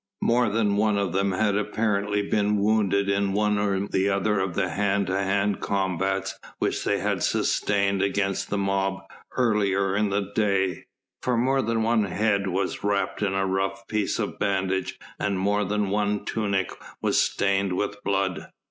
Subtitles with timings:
[0.23, 4.69] More than one of them had apparently been wounded in one or other of the
[4.69, 9.03] hand to hand combats which they had sustained against the mob
[9.37, 10.85] earlier in the day,
[11.21, 15.63] for more than one head was wrapped in a rough piece of bandage and more
[15.63, 16.71] than one tunic
[17.03, 18.49] was stained with blood.